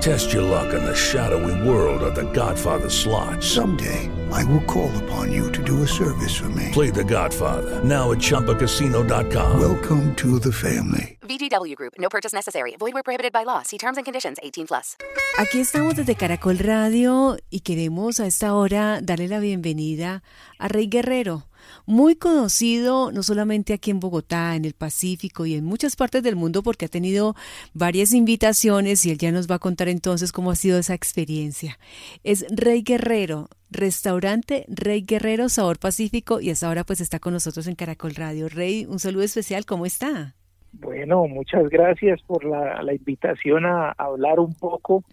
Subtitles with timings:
[0.00, 3.42] Test your luck in the shadowy world of The Godfather slot.
[3.42, 6.70] Someday, I will call upon you to do a service for me.
[6.72, 9.58] Play The Godfather now at ChumbaCasino.com.
[9.60, 11.18] Welcome to the family.
[11.22, 11.94] VGW Group.
[11.98, 12.76] No purchase necessary.
[12.78, 13.62] Void where prohibited by law.
[13.62, 14.38] See terms and conditions.
[14.42, 14.96] 18 plus.
[15.38, 20.22] Aquí estamos desde Caracol Radio y queremos a esta hora darle la bienvenida
[20.58, 21.48] a Rey Guerrero.
[21.86, 26.36] Muy conocido no solamente aquí en Bogotá, en el Pacífico y en muchas partes del
[26.36, 27.34] mundo porque ha tenido
[27.74, 31.78] varias invitaciones y él ya nos va a contar entonces cómo ha sido esa experiencia.
[32.24, 37.66] Es Rey Guerrero, restaurante Rey Guerrero Sabor Pacífico y hasta ahora pues está con nosotros
[37.66, 38.48] en Caracol Radio.
[38.48, 40.34] Rey, un saludo especial, ¿cómo está?
[40.72, 45.04] Bueno, muchas gracias por la, invitación a, hablar un poco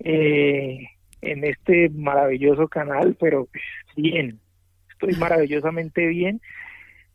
[0.00, 0.78] eh,
[1.20, 3.62] en este maravilloso canal, pero pues,
[3.96, 4.40] bien,
[4.98, 6.40] estoy maravillosamente bien.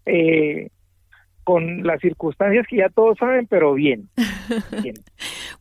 [0.06, 0.70] Eh,
[1.44, 4.10] con las circunstancias que ya todos saben, pero bien.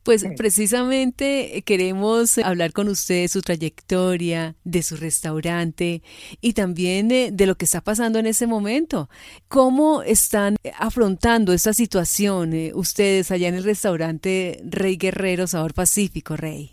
[0.05, 6.03] pues precisamente eh, queremos hablar con usted de su trayectoria, de su restaurante
[6.41, 9.09] y también de, lo que está pasando en ese momento.
[9.48, 16.36] ¿Cómo están afrontando esta situación eh, ustedes allá en el restaurante Rey Guerrero Sabor Pacífico,
[16.36, 16.70] Rey?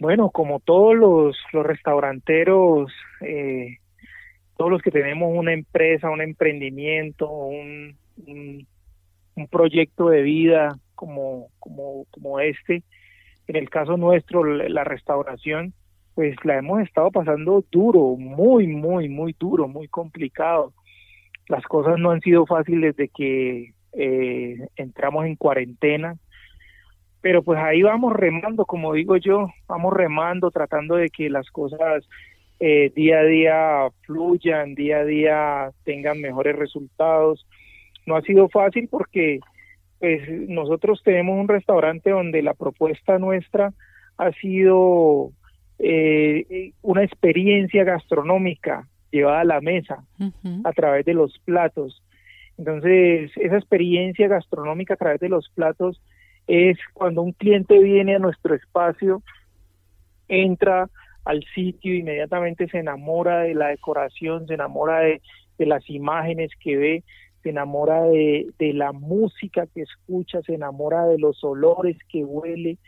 [0.00, 3.79] Bueno, como todos los, los restauranteros, eh,
[4.60, 7.96] todos los que tenemos una empresa, un emprendimiento, un
[9.50, 12.82] proyecto de vida como este.
[13.46, 15.72] En el caso nuestro, la restauración,
[16.14, 20.74] pues la hemos estado pasando duro, muy, muy, muy duro, muy complicado.
[21.48, 26.16] Las cosas no han sido fáciles desde que eh, entramos en cuarentena,
[27.22, 32.06] pero pues ahí vamos remando, como digo yo, vamos remando, tratando de que las cosas
[32.60, 37.46] eh, día a día fluyan, día a día tengan mejores resultados
[38.06, 39.40] no ha sido fácil porque
[39.98, 43.72] pues nosotros tenemos un restaurante donde la propuesta nuestra
[44.16, 45.30] ha sido
[45.78, 50.04] eh, una experiencia gastronómica llevada a la mesa
[50.64, 52.02] a través de los platos.
[52.56, 56.00] Entonces, esa experiencia gastronómica a través de los platos
[56.46, 59.22] es cuando un cliente viene a nuestro espacio,
[60.28, 60.88] entra
[61.30, 65.22] al sitio, inmediatamente se enamora de la decoración, se enamora de,
[65.58, 67.04] de las imágenes que ve,
[67.44, 72.78] se enamora de, de la música que escucha, se enamora de los olores que huele,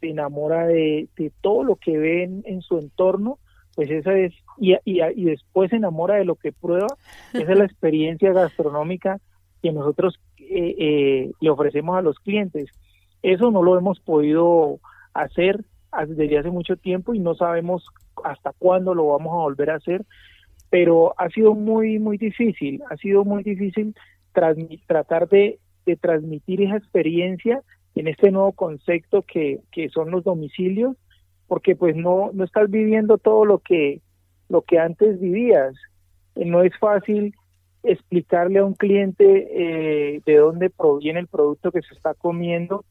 [0.00, 3.38] se enamora de, de todo lo que ve en, su entorno,
[3.74, 6.88] pues esa es, y, y, y, después se enamora de lo que prueba,
[7.34, 9.18] esa es la experiencia gastronómica
[9.62, 12.70] que nosotros eh, eh, le ofrecemos a los clientes.
[13.22, 14.80] Eso no lo hemos podido
[15.12, 15.62] hacer
[16.06, 17.86] desde hace mucho tiempo y no sabemos
[18.24, 20.04] hasta cuándo lo vamos a volver a hacer,
[20.70, 23.94] pero ha sido muy, muy difícil, ha sido muy difícil
[24.32, 25.58] tratar de,
[26.00, 27.60] transmitir esa experiencia
[27.94, 30.96] en este nuevo concepto que, que son los domicilios,
[31.46, 34.00] porque pues no, no estás viviendo todo lo que,
[34.48, 35.74] lo que antes vivías.
[36.36, 37.34] Eh, no es fácil
[37.82, 42.84] explicarle a un cliente eh, de dónde proviene el producto que se está comiendo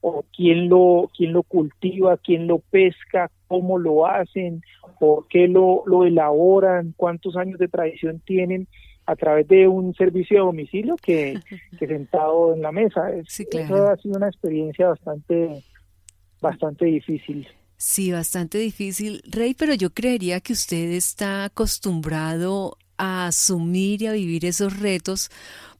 [0.00, 4.62] o quién lo, quién lo cultiva, quién lo pesca, cómo lo hacen,
[5.00, 8.68] por qué lo, lo elaboran, cuántos años de tradición tienen
[9.06, 11.40] a través de un servicio de domicilio que,
[11.78, 13.10] que sentado en la mesa.
[13.26, 13.74] Sí, claro.
[13.74, 15.64] Eso ha sido una experiencia bastante,
[16.40, 17.48] bastante difícil.
[17.76, 24.12] Sí, bastante difícil, Rey, pero yo creería que usted está acostumbrado a asumir y a
[24.12, 25.30] vivir esos retos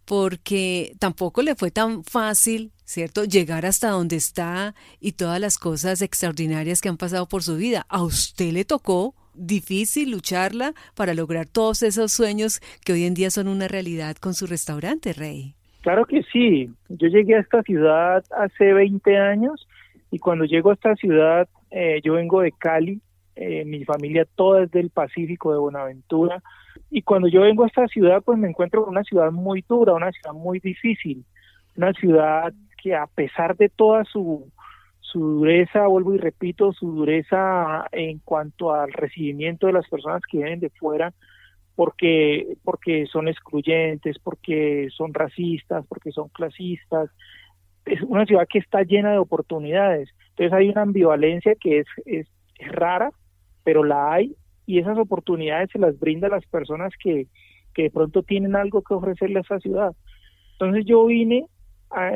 [0.09, 6.01] porque tampoco le fue tan fácil, ¿cierto?, llegar hasta donde está y todas las cosas
[6.01, 7.85] extraordinarias que han pasado por su vida.
[7.91, 13.31] A usted le tocó difícil lucharla para lograr todos esos sueños que hoy en día
[13.31, 15.55] son una realidad con su restaurante, Rey.
[15.83, 16.71] Claro que sí.
[16.89, 19.69] Yo llegué a esta ciudad hace 20 años
[20.11, 23.03] y cuando llego a esta ciudad, eh, yo vengo de Cali,
[23.37, 26.43] eh, mi familia toda es del Pacífico, de Buenaventura,
[26.91, 29.95] y cuando yo vengo a esta ciudad, pues me encuentro con una ciudad muy dura,
[29.95, 31.25] una ciudad muy difícil,
[31.77, 32.53] una ciudad
[32.83, 34.51] que a pesar de toda su,
[35.01, 40.39] su dureza, vuelvo y repito, su dureza en cuanto al recibimiento de las personas que
[40.39, 41.13] vienen de fuera,
[41.75, 47.11] porque, porque son excluyentes, porque son racistas, porque son clasistas.
[47.85, 50.09] Es una ciudad que está llena de oportunidades.
[50.31, 52.27] Entonces hay una ambivalencia que es, es,
[52.59, 53.11] es rara,
[53.63, 54.35] pero la hay
[54.69, 57.27] y esas oportunidades se las brinda a las personas que,
[57.73, 59.97] que de pronto tienen algo que ofrecerle a esa ciudad.
[60.53, 61.47] Entonces yo vine,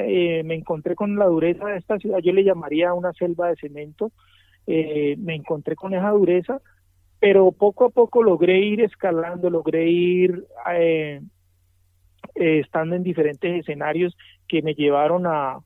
[0.06, 3.56] eh, me encontré con la dureza de esta ciudad, yo le llamaría una selva de
[3.56, 4.12] cemento,
[4.66, 6.60] eh, me encontré con esa dureza,
[7.20, 10.44] pero poco a poco logré ir escalando, logré ir
[10.76, 11.22] eh,
[12.34, 14.14] estando en diferentes escenarios
[14.46, 15.58] que me llevaron a,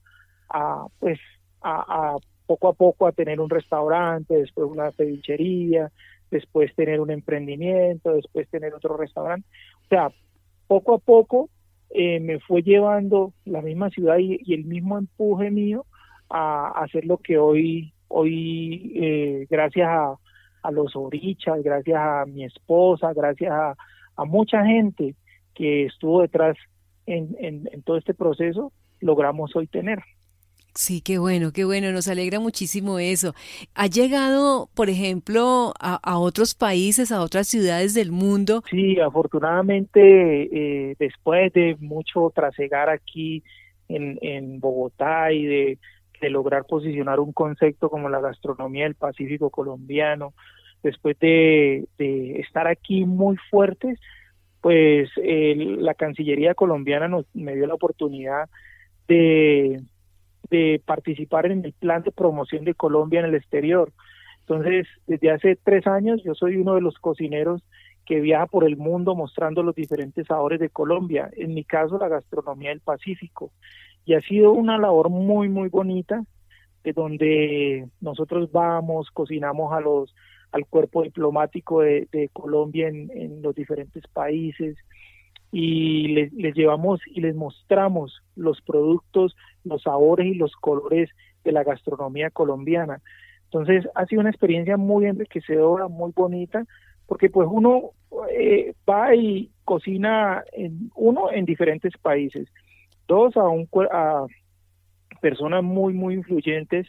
[0.51, 1.19] a pues,
[1.63, 2.17] a, a
[2.47, 5.91] poco a poco a tener un restaurante, después una cevichería,
[6.31, 9.47] después tener un emprendimiento, después tener otro restaurante.
[9.85, 10.11] O sea,
[10.67, 11.51] poco a poco
[11.91, 15.87] eh, me fue llevando la misma ciudad y, el mismo empuje mío
[16.29, 20.17] a, hacer lo que hoy, hoy eh, gracias a,
[20.73, 23.77] los orichas, gracias a mi esposa, gracias a,
[24.17, 25.15] a mucha gente
[25.55, 26.57] que estuvo detrás
[27.07, 30.01] en, en todo este proceso, logramos hoy tener.
[30.77, 33.35] Sí, qué bueno, qué bueno, nos alegra muchísimo eso.
[33.75, 38.63] ¿Ha llegado, por ejemplo, a, otros países, a otras ciudades del mundo?
[38.71, 43.43] Sí, afortunadamente, eh, después de mucho trasegar aquí
[43.89, 45.79] en, Bogotá y de,
[46.21, 50.35] de, lograr posicionar un concepto como la gastronomía del Pacífico colombiano,
[50.83, 53.99] después de, de estar aquí muy fuertes,
[54.61, 58.51] pues eh, la Cancillería colombiana nos, me dio la oportunidad
[59.09, 59.81] de
[60.51, 63.93] de participar en el plan de promoción de Colombia en el exterior.
[64.41, 67.63] Entonces, desde hace tres años yo soy uno de los cocineros
[68.05, 72.09] que viaja por el mundo mostrando los diferentes sabores de Colombia, en mi caso la
[72.09, 73.51] gastronomía del Pacífico.
[74.05, 76.23] Y ha sido una labor muy, muy bonita,
[76.85, 80.15] de donde nosotros vamos, cocinamos a los
[80.53, 84.77] al cuerpo diplomático de, Colombia en, los diferentes países,
[85.53, 91.11] y les, llevamos y les mostramos los productos, los sabores y los colores
[91.45, 93.01] de la gastronomía colombiana.
[93.45, 96.65] Entonces ha sido una experiencia muy enriquecedora, muy bonita,
[97.07, 97.91] porque pues uno
[98.31, 102.49] eh, va y cocina en, uno en diferentes países,
[103.07, 104.27] dos a, un, a
[105.21, 106.87] personas muy muy influyentes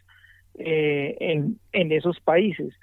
[0.56, 2.74] eh, en, en esos países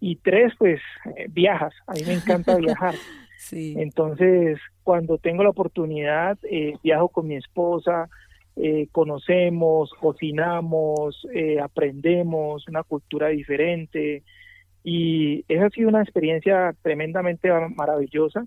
[0.00, 0.80] y tres pues
[1.16, 2.94] eh, viajas, a mí me encanta viajar.
[3.38, 3.74] Sí.
[3.78, 8.08] Entonces, cuando tengo la oportunidad, eh, viajo con mi esposa,
[8.60, 14.24] eh, conocemos, cocinamos, eh, aprendemos una cultura diferente
[14.82, 18.46] y esa ha sido una experiencia tremendamente maravillosa,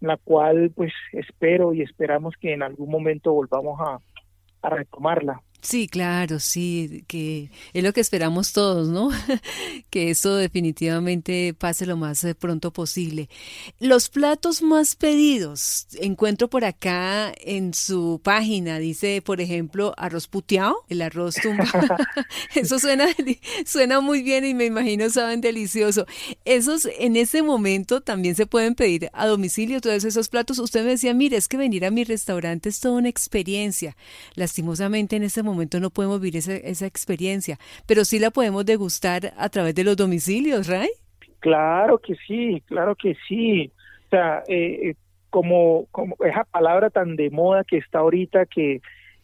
[0.00, 4.00] la cual pues espero y esperamos que en algún momento volvamos a,
[4.62, 5.42] a retomarla.
[5.62, 9.10] Sí, claro, sí, que es lo que esperamos todos, ¿no?
[9.90, 13.28] que esto definitivamente pase lo más eh, pronto posible.
[13.78, 20.76] Los platos más pedidos, encuentro por acá en su página, dice, por ejemplo, arroz puteado,
[20.88, 21.66] el arroz tumba.
[22.54, 23.08] Eso suena,
[23.66, 26.06] suena muy bien y me imagino saben delicioso.
[26.46, 30.58] Esos en ese momento también se pueden pedir a domicilio, todos esos platos.
[30.58, 33.94] Usted me decía, mire, es que venir a mi restaurante es toda una experiencia.
[34.34, 38.64] Lastimosamente en ese momento momento no podemos vivir esa, esa experiencia, pero sí la podemos
[38.64, 40.88] degustar a través de los domicilios, Ray.
[41.40, 43.72] Claro que sí, claro que sí.
[44.06, 44.94] O sea, eh,
[45.30, 48.80] como, como esa palabra tan de moda que está ahorita, que,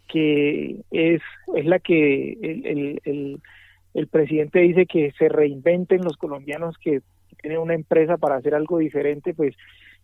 [0.09, 1.21] que es,
[1.55, 3.41] es la que el, el, el,
[3.95, 7.01] el presidente dice que se reinventen los colombianos que
[7.41, 9.55] tienen una empresa para hacer algo diferente, pues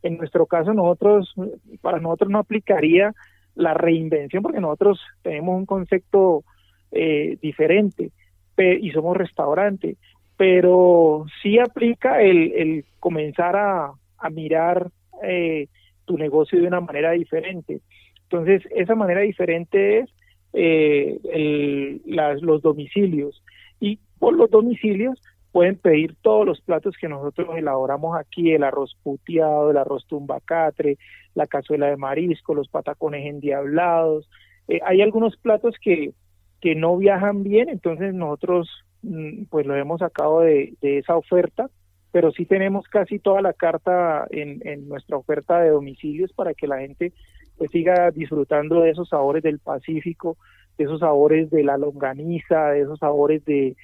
[0.03, 1.35] en nuestro caso nosotros,
[1.81, 3.15] para nosotros no aplicaría
[3.55, 6.45] la reinvención, porque nosotros tenemos un concepto
[6.91, 8.11] eh, diferente
[8.57, 9.97] y somos restaurante,
[10.37, 14.89] pero sí aplica el, el comenzar a, a mirar
[15.23, 15.67] eh,
[16.05, 17.81] tu negocio de una manera diferente.
[18.25, 20.11] Entonces, esa manera diferente es
[20.53, 23.43] eh, el, las, los domicilios.
[23.81, 25.21] Y por los domicilios
[25.53, 30.97] pueden pedir todos los platos que nosotros elaboramos aquí, el arroz puteado, el arroz tumbacatre,
[31.35, 34.29] la cazuela de marisco, los patacones endiablados.
[34.67, 36.15] Eh, hay algunos platos que,
[36.61, 38.69] que no viajan bien, entonces nosotros
[39.03, 41.69] mm, pues lo hemos sacado de, de, esa oferta,
[42.13, 46.67] pero sí tenemos casi toda la carta en, en nuestra oferta de domicilios para que
[46.67, 47.13] la gente
[47.59, 50.39] pues siga disfrutando de esos sabores del Pacífico,
[50.79, 53.77] de esos sabores de la longaniza, de esos sabores de,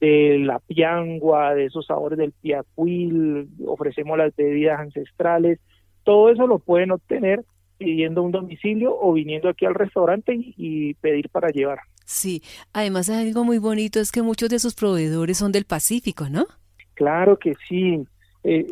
[0.00, 5.58] de la piangua, de esos sabores del piacuil, ofrecemos las bebidas ancestrales,
[6.04, 7.44] todo eso lo pueden obtener
[7.76, 11.78] pidiendo un domicilio o viniendo aquí al restaurante y, y pedir para llevar.
[12.04, 12.42] Sí,
[12.72, 16.46] además algo muy bonito es que muchos de sus proveedores son del Pacífico, ¿no?
[16.94, 18.04] Claro que sí.
[18.42, 18.66] Eh,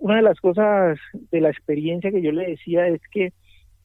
[0.00, 0.98] una de las cosas
[1.30, 3.32] de la experiencia que yo le decía es que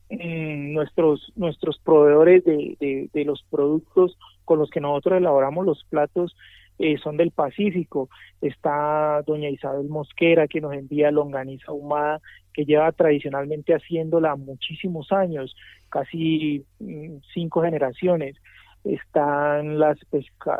[0.09, 6.35] mm, nuestros nuestros proveedores de, de, los productos con los que nosotros elaboramos los platos
[6.79, 8.09] eh, son del Pacífico.
[8.41, 12.21] Está doña Isabel Mosquera que nos envía longaniza ahumada,
[12.53, 15.55] que lleva tradicionalmente haciéndola muchísimos años,
[15.89, 18.35] casi mm, cinco generaciones.
[18.83, 19.97] Están las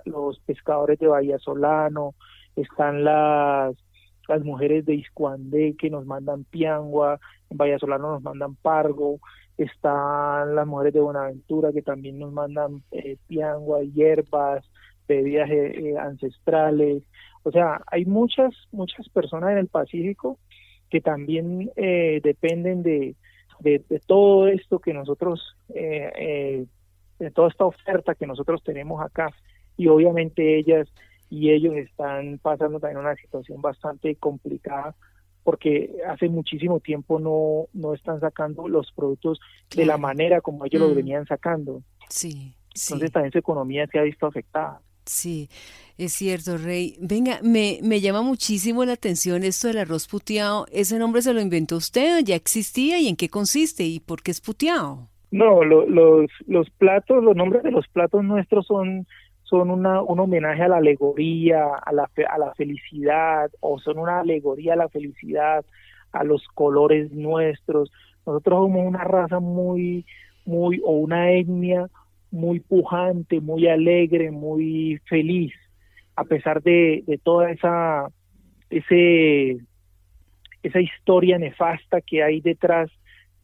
[0.06, 2.16] los pescadores de Bahía Solano,
[2.56, 3.76] están las
[4.28, 7.20] las mujeres de Iscuandé que nos mandan piangua,
[7.50, 9.20] en Vallasolano nos mandan pargo,
[9.58, 14.70] están las mujeres de Buenaventura que también nos mandan eh, piangua, hierbas,
[15.08, 17.04] bebidas eh, eh, ancestrales,
[17.44, 20.38] o sea, hay muchas, muchas personas en el Pacífico
[20.90, 23.16] que también eh, dependen de,
[23.60, 26.68] de, todo esto que nosotros, de
[27.34, 29.34] toda esta oferta que nosotros tenemos acá,
[29.76, 30.88] y obviamente ellas
[31.30, 34.96] y ellos están pasando también una situación bastante complicada
[35.48, 39.40] porque hace muchísimo tiempo no, no están sacando los productos
[39.74, 40.96] de la manera como ellos los mm.
[40.96, 41.84] venían sacando.
[42.10, 44.82] Sí, Entonces también su economía se ha visto afectada.
[45.08, 45.50] Sí,
[45.98, 46.96] es cierto, Rey.
[47.00, 50.68] Venga, me, me llama muchísimo la atención esto del arroz puteado.
[50.72, 52.24] ¿Ese nombre se lo inventó usted?
[52.24, 53.00] ¿Ya existía?
[53.00, 53.84] ¿Y en qué consiste?
[53.84, 55.08] ¿Y por qué es puteado?
[55.32, 59.08] No, los, los platos, los nombres de los platos nuestros son
[59.50, 64.20] son una, un homenaje a la alegoría, a la, a la felicidad, o son una
[64.20, 65.64] alegoría a la felicidad,
[66.12, 67.92] a los colores nuestros.
[68.26, 70.06] Nosotros somos una raza muy,
[70.46, 71.90] muy, o una etnia
[72.32, 75.54] muy pujante, muy alegre, muy feliz,
[76.16, 78.08] a pesar de, de toda esa,
[78.70, 82.90] esa historia nefasta que hay detrás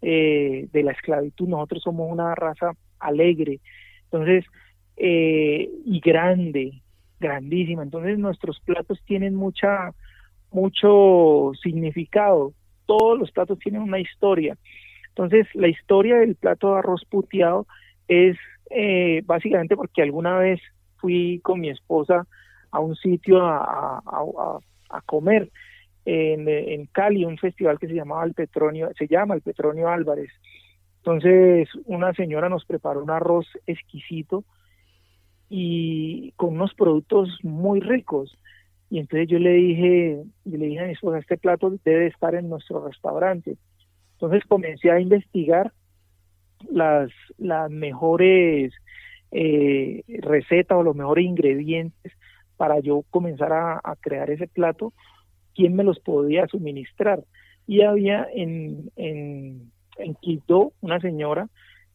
[0.01, 1.47] eh, de la esclavitud.
[1.47, 3.59] Nosotros somos una raza alegre.
[4.05, 4.45] Entonces,
[4.97, 6.81] eh, y grande,
[7.19, 7.83] grandísima.
[7.83, 9.93] Entonces nuestros platos tienen mucha,
[10.51, 12.53] mucho significado.
[12.85, 14.57] Todos los platos tienen una historia.
[15.09, 17.65] Entonces la historia del plato de arroz puteado
[18.07, 18.37] es
[18.73, 20.59] eh, básicamente porque alguna vez
[20.97, 22.27] fui con mi esposa
[22.71, 24.01] a un sitio a,
[25.05, 25.49] comer
[26.05, 30.31] en, en, Cali, un festival que se llamaba el Petronio, se llama el Petronio Álvarez.
[30.97, 34.43] Entonces una señora nos preparó un arroz exquisito
[35.49, 38.37] y con unos productos muy ricos.
[38.89, 42.35] Y entonces yo le dije, yo le dije a mi esposa, este plato debe estar
[42.35, 43.57] en nuestro restaurante.
[44.13, 45.73] Entonces comencé a investigar
[46.71, 48.73] las, las mejores
[49.31, 52.11] eh, recetas o los mejores ingredientes
[52.57, 54.93] para yo comenzar a, crear ese plato,
[55.55, 57.23] quién me los podía suministrar.
[57.65, 61.49] Y había en, en, en Quito una señora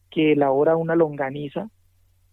[0.09, 1.69] que elabora una longaniza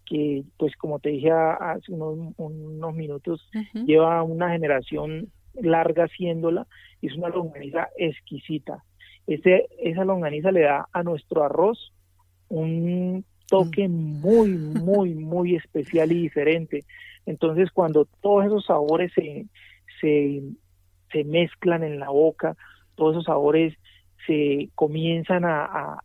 [0.05, 6.67] que pues como te dije hace unos, unos minutos, lleva una generación larga haciéndola
[7.01, 8.83] es una longaniza exquisita.
[9.27, 11.93] Ese, esa longaniza le da a nuestro arroz
[12.49, 14.21] un toque mm.
[14.21, 16.85] muy, muy, muy especial y diferente.
[17.25, 19.45] Entonces cuando todos esos sabores se,
[20.01, 20.41] se,
[21.11, 22.55] se mezclan en la boca,
[22.95, 23.75] todos esos sabores
[24.25, 25.99] se comienzan a, a,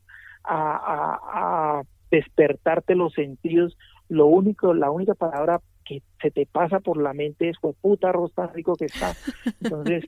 [0.44, 3.76] a, a despertarte los sentidos,
[4.08, 8.32] lo único, la única palabra que se te pasa por la mente es, puta arroz
[8.34, 9.14] tan rico que está.
[9.60, 10.04] Entonces,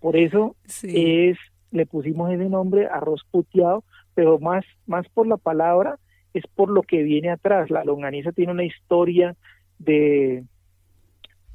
[0.00, 1.38] por eso es,
[1.70, 5.98] le pusimos ese nombre, arroz puteado, pero más, más por la palabra,
[6.34, 7.70] es por lo que viene atrás.
[7.70, 9.36] La longaniza tiene una historia
[9.78, 10.44] de,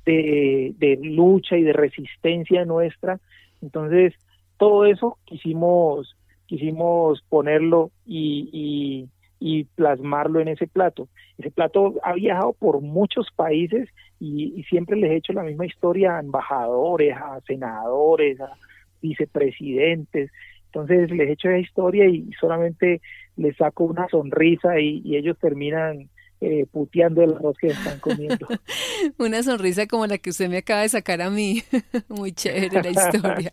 [0.06, 3.20] de, lucha y de resistencia nuestra.
[3.62, 4.14] Entonces,
[4.58, 9.10] todo eso quisimos, quisimos ponerlo y,
[9.40, 11.08] y plasmarlo en ese plato.
[11.38, 16.18] Ese plato ha viajado por muchos países y, siempre les he hecho la misma historia
[16.18, 18.54] a embajadores, a senadores, a
[19.02, 20.32] vicepresidentes.
[20.68, 23.02] Entonces les he hecho esa historia y solamente
[23.36, 26.10] les saco una sonrisa y ellos terminan
[26.40, 28.48] eh, puteando el arroz que están comiendo.
[29.18, 31.64] Una sonrisa como la que usted me acaba de sacar a mí.
[32.10, 33.52] Muy chévere la historia.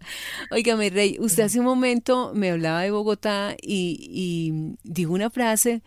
[0.50, 5.80] Óigame, Rey, usted hace un momento me hablaba de Bogotá y, dijo una frase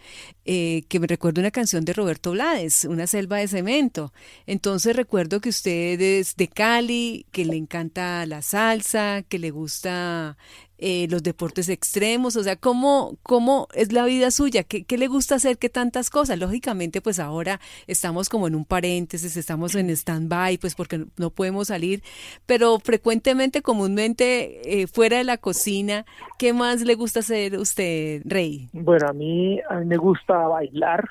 [0.45, 4.11] eh, que me recuerda una canción de Roberto Blades, Una selva de cemento.
[4.47, 10.35] Entonces recuerdo que usted es de Cali, que le encanta la salsa, que le gusta
[10.79, 14.63] eh, los deportes extremos, o sea, ¿cómo, cómo es la vida suya?
[14.63, 15.57] ¿Qué, ¿Qué, le gusta hacer?
[15.57, 16.37] ¿Qué tantas cosas?
[16.37, 21.69] Lógicamente, pues ahora estamos como en un paréntesis, estamos en stand-by, pues porque no podemos
[21.69, 22.03] salir,
[22.45, 26.05] pero frecuentemente, comúnmente, eh, fuera de la cocina,
[26.37, 28.69] ¿qué más le gusta hacer usted, Rey?
[28.73, 31.07] Bueno, a mí, a mí me gusta bailar,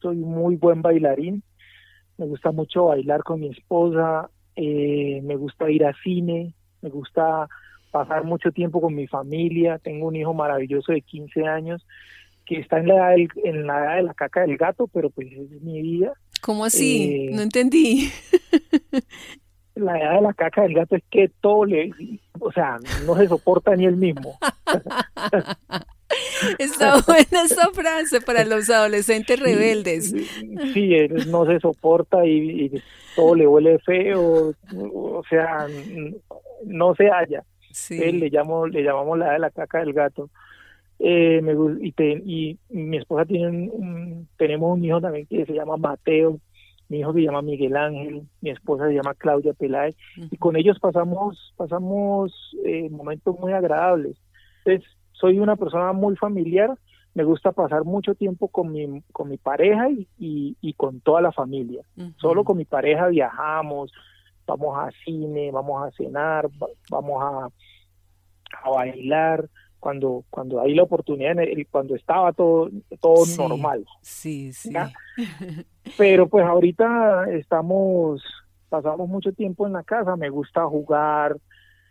[0.00, 1.42] soy muy buen bailarín,
[2.18, 7.48] me gusta mucho bailar con mi esposa, eh, me gusta ir a cine, me gusta
[7.94, 11.86] pasar mucho tiempo con mi familia, tengo un hijo maravilloso de 15 años
[12.44, 15.10] que está en la edad, del, en la edad de la caca del gato, pero
[15.10, 16.12] pues es mi vida.
[16.42, 17.28] ¿Cómo así?
[17.30, 18.10] no entendí.
[19.76, 21.92] la edad de la caca del gato es que todo le,
[22.40, 24.40] o sea, no se soporta ni él mismo.
[26.58, 30.12] Está buena esa frase para los adolescentes rebeldes.
[30.74, 32.72] Sí, él no se soporta y,
[33.14, 34.52] todo le huele feo,
[34.92, 35.68] o sea,
[36.64, 37.44] no se halla.
[37.90, 40.30] Él le llamo, le llamamos la de la caca del gato.
[40.98, 41.92] Eh, me, y,
[42.24, 46.40] y mi esposa tiene un, tenemos un hijo también que se llama Mateo
[46.88, 50.78] mi hijo se llama Miguel Ángel, mi esposa se llama Claudia Peláez, y con ellos
[50.78, 52.32] pasamos, pasamos
[52.64, 54.16] eh, momentos muy agradables.
[54.64, 56.76] Entonces, soy una persona muy familiar,
[57.14, 61.32] me gusta pasar mucho tiempo con mi, con mi pareja y, y, con toda la
[61.32, 61.82] familia.
[62.16, 63.92] Solo con mi pareja viajamos,
[64.46, 66.48] vamos a cine, vamos a cenar,
[66.90, 67.48] vamos a,
[68.62, 69.48] a bailar,
[69.84, 71.36] cuando cuando hay la oportunidad
[71.70, 72.70] cuando estaba todo
[73.02, 74.72] todo normal sí sí.
[75.98, 78.22] pero pues ahorita estamos
[78.70, 81.36] pasamos mucho tiempo en la casa me gusta jugar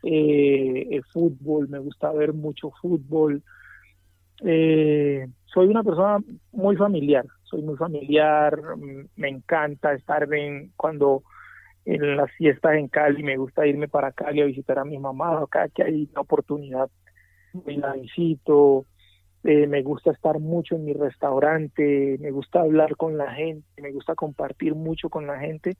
[0.01, 3.43] eh, el fútbol me gusta ver mucho fútbol.
[4.43, 6.17] Eh, soy una persona
[6.51, 8.59] muy familiar soy muy familiar
[9.15, 11.21] me encanta estar en cuando
[11.85, 15.41] en las fiestas en Cali me gusta irme para Cali a visitar a mi mamá
[15.41, 16.89] acá que hay una oportunidad
[17.65, 18.85] me la visito,
[19.43, 23.91] eh, me gusta estar mucho en mi restaurante, me gusta hablar con la gente, me
[23.91, 25.77] gusta compartir mucho con la gente.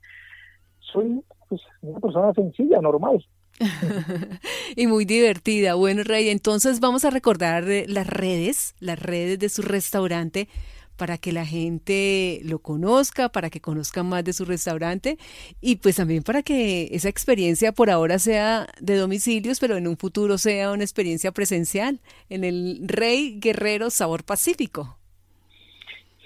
[0.78, 3.24] Soy pues, una persona sencilla, normal.
[4.76, 5.74] y muy divertida.
[5.74, 10.48] Bueno, Rey, entonces vamos a recordar eh, las redes, las redes de su restaurante
[10.96, 15.18] para que la gente lo conozca, para que conozcan más de su restaurante
[15.60, 19.96] y pues también para que esa experiencia por ahora sea de domicilios, pero en un
[19.96, 24.98] futuro sea una experiencia presencial en el Rey Guerrero Sabor Pacífico.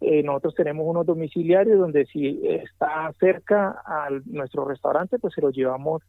[0.00, 5.50] eh, nosotros tenemos unos domiciliarios donde si está cerca a nuestro restaurante pues se lo
[5.50, 6.02] llevamos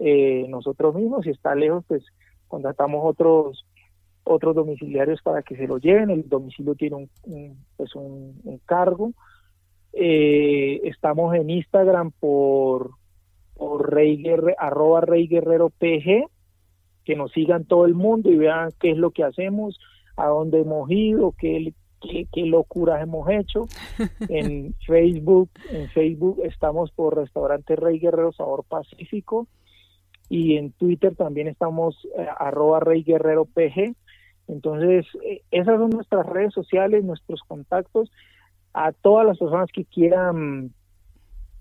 [0.00, 2.02] eh, nosotros mismos, si está lejos pues
[2.48, 3.64] contratamos otros
[4.28, 6.10] otros domiciliarios para que se lo lleven.
[6.10, 9.12] El domicilio tiene un, pues un, cargo.
[9.92, 12.90] Eh, estamos en Instagram por,
[13.54, 14.22] por Rey
[14.58, 16.28] arroba Rey Guerrero PG,
[17.04, 19.78] que nos sigan todo el mundo y vean qué es lo que hacemos,
[20.16, 23.66] a dónde hemos ido, qué, qué, qué locuras hemos hecho.
[24.28, 29.48] En Facebook, en Facebook estamos por Restaurante Rey Guerrero Sabor Pacífico
[30.28, 33.94] y en Twitter también estamos eh, arroba Rey Guerrero PG
[34.48, 38.10] entonces, eh, esas son nuestras redes sociales, nuestros contactos.
[38.72, 40.72] A todas las personas que quieran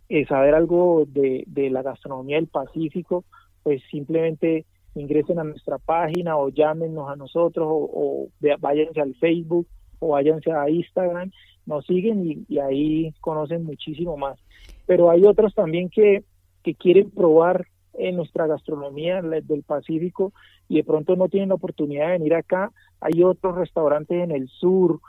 [0.09, 3.25] eh, saber algo de, la gastronomía del Pacífico,
[3.63, 9.67] pues simplemente ingresen a nuestra página o llámenos a nosotros o, váyanse al Facebook
[9.99, 11.31] o váyanse a Instagram,
[11.65, 14.39] nos siguen y, ahí conocen muchísimo más.
[14.85, 16.23] Pero hay otros también que,
[16.63, 17.67] que quieren probar
[17.97, 20.33] en nuestra gastronomía del Pacífico
[20.69, 24.47] y de pronto no tienen la oportunidad de venir acá, hay otros restaurantes en el
[24.47, 24.99] sur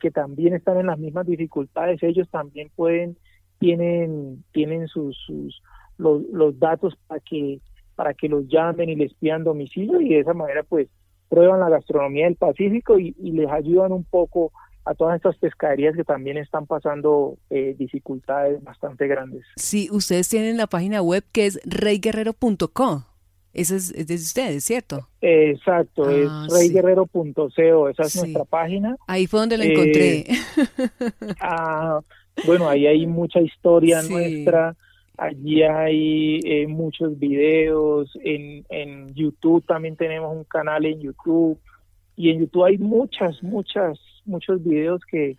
[0.00, 3.16] que también están en las mismas dificultades, ellos también pueden,
[3.58, 5.16] tienen, tienen sus,
[5.98, 7.60] los, datos para que,
[7.96, 10.88] para que los llamen y les pidan domicilio y de esa manera pues
[11.28, 14.52] prueban la gastronomía del Pacífico y les ayudan un poco
[14.84, 19.44] a todas estas pescaderías que también están pasando eh, dificultades bastante grandes.
[19.56, 23.04] Sí, ustedes tienen la página web que es reyguerrero.com.
[23.54, 25.08] Esa es, de ustedes, ¿cierto?
[25.20, 28.96] Exacto, es ah, reyguerrero.co, esa es nuestra página.
[29.06, 30.18] Ahí fue donde la encontré.
[30.18, 30.26] Eh,
[31.40, 32.00] ah,
[32.46, 34.76] bueno, ahí hay mucha historia nuestra,
[35.16, 41.56] allí hay eh, muchos videos, en, en YouTube también tenemos un canal en YouTube,
[42.16, 45.36] y en YouTube hay muchas, muchas, muchos videos que,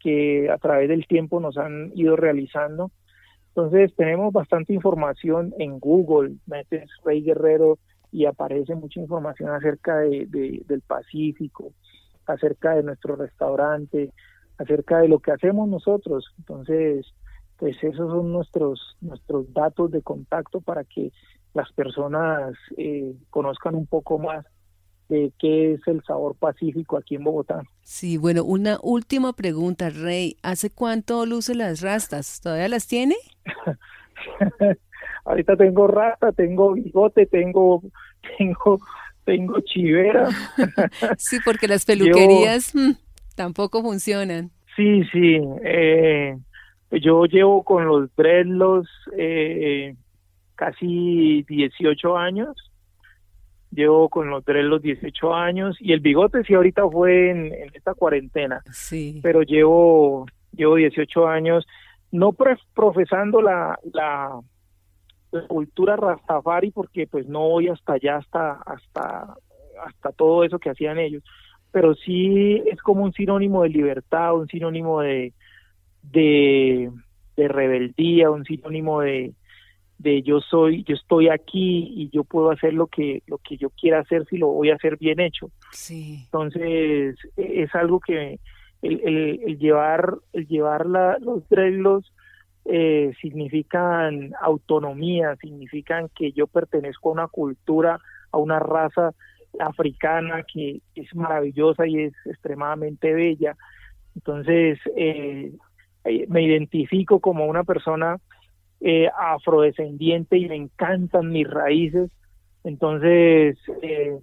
[0.00, 2.90] que a través del tiempo nos han ido realizando
[3.58, 7.80] entonces tenemos bastante información en Google, metes Rey Guerrero
[8.12, 11.72] y aparece mucha información acerca de, del Pacífico,
[12.24, 14.12] acerca de nuestro restaurante,
[14.58, 16.32] acerca de lo que hacemos nosotros.
[16.38, 17.06] Entonces
[17.56, 21.10] pues esos son nuestros nuestros datos de contacto para que
[21.52, 24.46] las personas eh, conozcan un poco más
[25.08, 27.62] de qué es el sabor pacífico aquí en Bogotá.
[27.82, 30.36] Sí, bueno, una última pregunta, Rey.
[30.42, 32.40] ¿Hace cuánto luce las rastas?
[32.40, 33.16] ¿Todavía las tiene?
[35.24, 37.82] Ahorita tengo rasta, tengo bigote, tengo,
[38.38, 38.78] tengo,
[39.24, 40.28] tengo chivera.
[41.18, 42.92] sí, porque las peluquerías mm,
[43.34, 44.50] tampoco funcionan.
[44.76, 45.40] Sí, sí.
[45.64, 46.36] Eh,
[46.90, 49.94] yo llevo con los dreadlocks eh,
[50.54, 52.67] casi 18 años
[53.70, 57.94] Llevo con los tres los 18 años y el bigote sí ahorita fue en, esta
[57.94, 58.62] cuarentena.
[58.72, 59.20] Sí.
[59.22, 61.66] Pero llevo, llevo 18 años
[62.10, 64.40] no profesando la, la,
[65.46, 69.34] cultura rastafari porque pues no voy hasta allá, hasta, hasta,
[69.84, 71.22] hasta todo eso que hacían ellos.
[71.70, 75.34] Pero sí es como un sinónimo de libertad, un sinónimo de,
[76.02, 76.90] de,
[77.36, 79.34] de rebeldía, un sinónimo de,
[79.98, 83.70] de yo soy, yo estoy aquí y yo puedo hacer lo que, lo que yo
[83.70, 85.50] quiera hacer si lo voy a hacer bien hecho.
[85.72, 86.20] Sí.
[86.24, 88.38] Entonces, e, es algo que
[88.82, 92.12] el, el, llevar, el llevar la, los dreadlocks
[92.64, 97.98] eh, significan autonomía, significan que yo pertenezco a una cultura,
[98.30, 99.12] a una raza
[99.58, 103.56] africana que es maravillosa y es extremadamente bella.
[104.14, 105.52] Entonces, eh,
[106.04, 108.18] eh me identifico como una persona
[108.80, 112.10] eh, afrodescendiente y me encantan mis raíces.
[112.64, 114.18] Entonces, eh,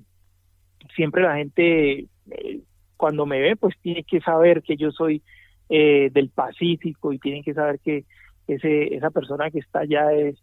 [0.96, 2.60] siempre la gente, eh,
[2.98, 5.22] cuando me ve, pues tiene que saber que yo soy
[5.70, 8.06] eh, del Pacífico y tienen que saber que
[8.48, 10.38] ese, esa persona que está allá es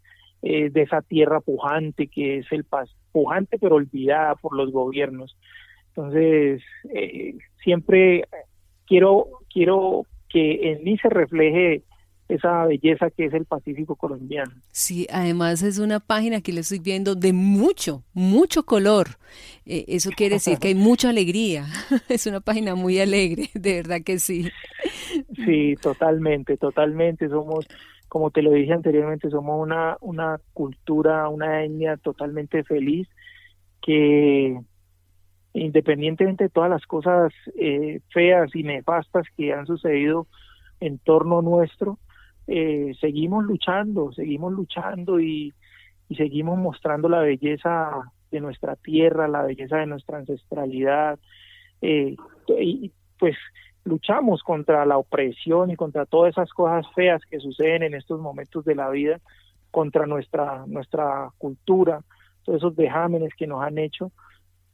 [0.45, 5.37] de esa tierra pujante, que es el paz, pujante pero olvidada por los gobiernos.
[5.91, 6.61] Entonces,
[7.63, 8.25] siempre
[8.85, 11.85] quiero, quiero que en mí se refleje
[12.35, 14.53] esa belleza que es el Pacífico colombiano.
[14.71, 19.09] Sí, además es una página que le estoy viendo de mucho, mucho color.
[19.67, 21.67] Eh, eso quiere decir que hay mucha alegría.
[22.09, 24.49] es una página muy alegre, de verdad que sí.
[25.45, 27.29] Sí, totalmente, totalmente.
[27.29, 27.67] Somos,
[28.09, 33.09] como te lo dije anteriormente, somos una, una cultura, una etnia totalmente feliz
[33.83, 34.59] que
[35.55, 40.27] independientemente de todas las cosas eh, feas y nefastas que han sucedido
[40.81, 41.99] en torno nuestro,
[42.47, 45.53] eh, seguimos luchando, seguimos luchando y,
[46.17, 47.91] seguimos mostrando la belleza
[48.31, 51.19] de nuestra tierra, la belleza de nuestra ancestralidad.
[51.81, 52.17] Eh,
[52.61, 53.35] y pues
[53.85, 58.63] luchamos contra la opresión y contra todas esas cosas feas que suceden en estos momentos
[58.67, 59.21] de la vida,
[59.71, 62.03] contra nuestra, nuestra cultura,
[62.45, 64.13] todos esos dejámenes que nos han hecho,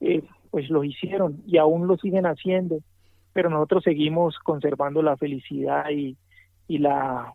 [0.00, 2.80] eh, pues lo hicieron y aún lo siguen haciendo,
[3.32, 6.16] pero nosotros seguimos conservando la felicidad y,
[6.66, 7.32] y la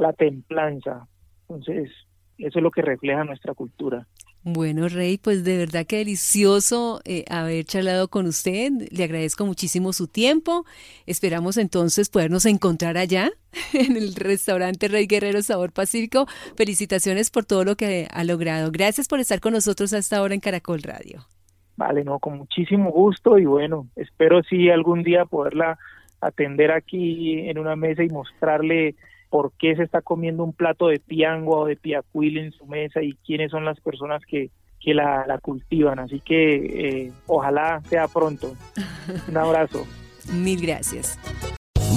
[0.00, 1.06] la templanza.
[1.42, 1.90] Entonces,
[2.38, 4.06] eso es lo que refleja nuestra cultura.
[4.46, 8.72] Bueno, Rey, pues de verdad que delicioso eh, haber charlado con usted.
[8.90, 10.66] Le agradezco muchísimo su tiempo.
[11.06, 13.30] Esperamos entonces podernos encontrar allá
[13.72, 16.26] en el restaurante Rey Guerrero Sabor Pacífico.
[16.58, 18.70] Felicitaciones por todo lo que ha logrado.
[18.70, 21.24] Gracias por estar con nosotros hasta ahora en Caracol Radio.
[21.76, 25.78] Vale, no, con muchísimo gusto y bueno, espero sí algún día poderla
[26.20, 28.94] atender aquí en una mesa y mostrarle
[29.34, 33.02] por qué se está comiendo un plato de piangua o de piacuil en su mesa
[33.02, 35.98] y quiénes son las personas que, que la, la cultivan.
[35.98, 38.54] Así que eh, ojalá sea pronto.
[39.26, 39.88] Un abrazo.
[40.32, 41.18] Mil gracias.